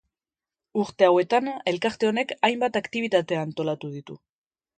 [0.83, 4.19] Urte hauetan elkarte honek hainbat aktibitate antolatu ditu.